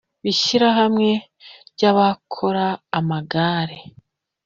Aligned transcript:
ishyirahamwe 0.31 1.11
ry 1.71 1.83
abakora 1.91 2.65
amagare 2.99 3.77